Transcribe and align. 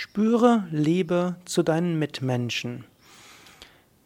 Spüre 0.00 0.62
Liebe 0.70 1.34
zu 1.44 1.64
deinen 1.64 1.98
Mitmenschen. 1.98 2.84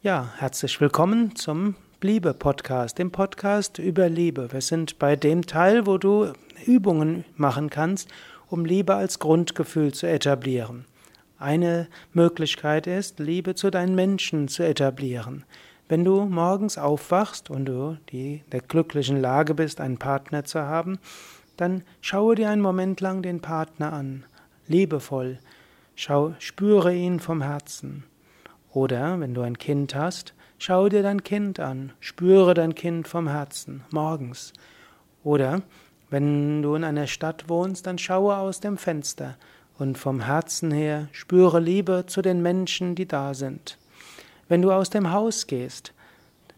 Ja, 0.01 0.33
herzlich 0.39 0.81
willkommen 0.81 1.37
zum 1.37 1.75
Liebe-Podcast, 2.01 2.99
dem 2.99 3.13
Podcast 3.13 3.79
über 3.79 4.09
Liebe. 4.09 4.51
Wir 4.53 4.63
sind 4.63 4.99
bei 4.99 5.17
dem 5.17 5.45
Teil, 5.47 5.85
wo 5.87 5.99
du 5.99 6.33
Übungen 6.65 7.27
machen 7.37 7.69
kannst, 7.69 8.09
um 8.49 8.65
Liebe 8.65 8.95
als 8.95 9.19
Grundgefühl 9.19 9.93
zu 9.93 10.09
etablieren. 10.09 10.87
Eine 11.39 11.89
Möglichkeit 12.15 12.87
ist, 12.87 13.19
Liebe 13.19 13.55
zu 13.55 13.71
deinen 13.71 13.95
Menschen 13.95 14.49
zu 14.49 14.63
etablieren. 14.63 15.45
Wenn 15.91 16.05
du 16.05 16.25
morgens 16.25 16.79
aufwachst 16.79 17.51
und 17.51 17.67
du 17.67 17.99
die 18.09 18.41
der 18.51 18.63
glücklichen 18.63 19.21
Lage 19.21 19.53
bist, 19.53 19.79
einen 19.79 19.99
Partner 19.99 20.45
zu 20.45 20.63
haben, 20.63 20.99
dann 21.59 21.83
schaue 22.01 22.35
dir 22.35 22.49
einen 22.49 22.63
Moment 22.63 23.03
lang 23.03 23.21
den 23.21 23.43
Partner 23.43 23.93
an, 23.93 24.25
liebevoll, 24.69 25.39
Schau, 25.95 26.35
spüre 26.39 26.95
ihn 26.95 27.21
vom 27.21 27.43
Herzen. 27.43 28.05
Oder 28.73 29.21
wenn 29.21 29.35
du 29.35 29.43
ein 29.43 29.59
Kind 29.59 29.95
hast, 29.95 30.35
schau 30.59 30.89
dir 30.89 31.03
dein 31.03 31.23
Kind 31.23 31.61
an, 31.61 31.93
spüre 32.01 32.55
dein 32.55 32.75
Kind 32.75 33.07
vom 33.07 33.29
Herzen, 33.29 33.85
morgens. 33.91 34.53
Oder 35.23 35.63
wenn 36.09 36.63
du 36.63 36.75
in 36.75 36.85
einer 36.85 37.07
Stadt 37.07 37.49
wohnst, 37.49 37.87
dann 37.87 37.99
schaue 37.99 38.37
aus 38.37 38.61
dem 38.61 38.79
Fenster 38.79 39.37
und 39.79 39.99
vom 39.99 40.21
Herzen 40.21 40.71
her 40.71 41.09
spüre 41.13 41.61
Liebe 41.61 42.05
zu 42.07 42.23
den 42.23 42.43
Menschen, 42.43 42.95
die 42.95 43.07
da 43.07 43.35
sind. 43.35 43.79
Wenn 44.49 44.63
du 44.63 44.73
aus 44.73 44.91
dem 44.91 45.13
Haus 45.13 45.47
gehst, 45.47 45.93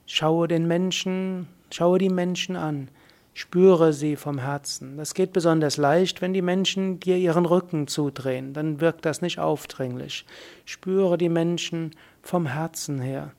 schaue 0.06 0.48
den 0.48 0.66
Menschen, 0.66 1.48
schaue 1.70 1.98
die 1.98 2.09
Menschen 2.09 2.56
an, 2.56 2.89
Spüre 3.37 3.93
sie 3.93 4.15
vom 4.15 4.38
Herzen. 4.38 4.97
Das 4.97 5.12
geht 5.12 5.33
besonders 5.33 5.77
leicht, 5.77 6.23
wenn 6.23 6.33
die 6.33 6.42
Menschen 6.42 7.01
dir 7.01 7.16
ihren 7.16 7.47
Rücken 7.47 7.88
zudrehen. 7.88 8.52
Dann 8.52 8.80
wirkt 8.80 9.05
das 9.05 9.23
nicht 9.23 9.41
aufdringlich. 9.41 10.25
Spüre 10.65 11.19
die 11.19 11.29
Menschen 11.29 11.97
vom 12.23 12.47
Herzen 12.47 13.00
her. 13.00 13.33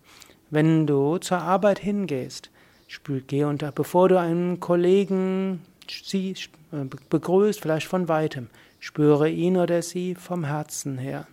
Wenn 0.49 0.85
du 0.85 1.17
zur 1.17 1.37
Arbeit 1.37 1.79
hingehst, 1.79 2.51
geh 3.27 3.45
unter, 3.45 3.71
bevor 3.71 4.09
du 4.09 4.19
einen 4.19 4.59
Kollegen 4.59 5.61
sie 5.89 6.35
äh, 6.71 6.85
begrüßt, 7.09 7.61
vielleicht 7.61 7.87
von 7.87 8.07
weitem, 8.07 8.49
spüre 8.79 9.29
ihn 9.29 9.57
oder 9.57 9.81
sie 9.81 10.15
vom 10.15 10.43
Herzen 10.43 10.97
her. 10.97 11.27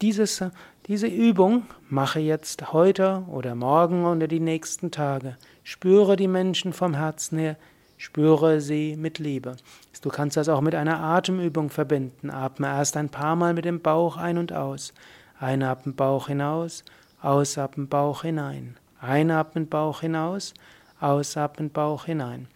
Dieses, 0.00 0.44
diese 0.88 1.06
Übung 1.06 1.64
mache 1.90 2.18
jetzt 2.18 2.72
heute 2.72 3.22
oder 3.28 3.54
morgen 3.54 4.06
oder 4.06 4.26
die 4.26 4.40
nächsten 4.40 4.90
Tage. 4.90 5.36
Spüre 5.62 6.16
die 6.16 6.28
Menschen 6.28 6.72
vom 6.72 6.94
Herzen 6.94 7.38
her, 7.38 7.56
spüre 7.98 8.62
sie 8.62 8.96
mit 8.96 9.18
Liebe. 9.18 9.56
Du 10.00 10.08
kannst 10.08 10.38
das 10.38 10.48
auch 10.48 10.62
mit 10.62 10.74
einer 10.74 11.00
Atemübung 11.00 11.68
verbinden. 11.68 12.30
Atme 12.30 12.68
erst 12.68 12.96
ein 12.96 13.10
paar 13.10 13.36
Mal 13.36 13.52
mit 13.52 13.66
dem 13.66 13.80
Bauch 13.82 14.16
ein 14.16 14.38
und 14.38 14.54
aus. 14.54 14.94
Einatmen 15.38 15.94
Bauch 15.94 16.28
hinaus, 16.28 16.84
ausatmen 17.20 17.88
Bauch 17.88 18.22
hinein. 18.22 18.78
Einatmen 18.98 19.68
Bauch 19.68 20.00
hinaus, 20.00 20.54
ausatmen 21.00 21.68
Bauch 21.68 22.06
hinein. 22.06 22.48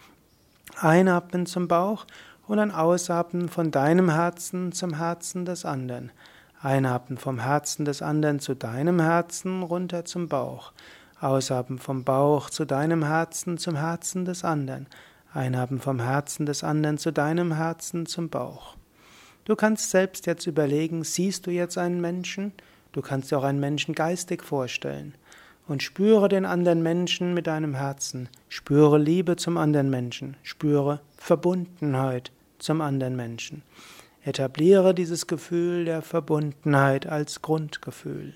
Einatmen 0.81 1.45
zum 1.45 1.69
Bauch 1.69 2.07
und 2.47 2.57
dann 2.57 2.71
ausatmen 2.71 3.51
von 3.51 3.71
deinem 3.71 4.11
Herzen 4.11 4.73
zum 4.73 4.95
Herzen 4.95 5.45
des 5.45 5.67
anderen. 5.67 6.11
Einatmen 6.63 7.19
vom 7.19 7.41
Herzen 7.41 7.85
des 7.85 8.03
anderen 8.03 8.39
zu 8.39 8.55
deinem 8.55 9.01
Herzen 9.01 9.65
runter 9.65 10.05
zum 10.05 10.29
Bauch. 10.29 10.73
Ausatmen 11.21 11.81
vom 11.81 12.05
Bauch 12.05 12.51
zu 12.51 12.65
deinem 12.65 13.05
Herzen 13.05 13.59
zum 13.59 13.75
Herzen 13.75 14.25
des 14.25 14.45
anderen. 14.45 14.87
Einatmen 15.35 15.81
vom 15.81 15.99
Herzen 15.99 16.47
des 16.47 16.63
anderen 16.63 16.99
zu 16.99 17.13
deinem 17.13 17.53
Herzen 17.53 18.07
zum 18.07 18.29
Bauch. 18.29 18.77
Du 19.45 19.57
kannst 19.57 19.91
selbst 19.91 20.27
jetzt 20.27 20.47
überlegen, 20.47 21.03
siehst 21.03 21.49
du 21.49 21.51
jetzt 21.51 21.79
einen 21.79 22.01
Menschen? 22.01 22.53
Du 22.93 23.03
kannst 23.03 23.33
dir 23.33 23.39
auch 23.39 23.45
einen 23.45 23.59
Menschen 23.61 23.93
geistig 23.93 24.45
vorstellen. 24.45 25.17
Und 25.67 25.83
spüre 25.83 26.29
den 26.29 26.45
anderen 26.45 26.83
Menschen 26.83 27.35
mit 27.35 27.49
deinem 27.49 27.75
Herzen. 27.75 28.29
Spüre 28.49 28.99
Liebe 28.99 29.35
zum 29.35 29.57
anderen 29.57 29.91
Menschen. 29.91 30.37
Spüre 30.45 31.01
Verbundenheit 31.17 32.31
zum 32.59 32.81
anderen 32.81 33.17
Menschen. 33.17 33.63
Etabliere 34.25 34.95
dieses 34.95 35.27
Gefühl 35.27 35.85
der 35.85 36.01
Verbundenheit 36.01 37.07
als 37.07 37.43
Grundgefühl. 37.43 38.35